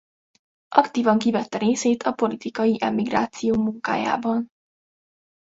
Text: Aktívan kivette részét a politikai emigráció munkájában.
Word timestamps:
Aktívan 0.75 1.19
kivette 1.19 1.57
részét 1.57 2.03
a 2.03 2.11
politikai 2.11 2.77
emigráció 2.81 3.55
munkájában. 3.57 4.47